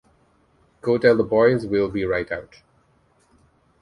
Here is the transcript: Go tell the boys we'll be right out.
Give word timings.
Go 0.81 0.97
tell 0.97 1.15
the 1.15 1.23
boys 1.23 1.67
we'll 1.67 1.91
be 1.91 2.05
right 2.05 2.31
out. 2.31 2.63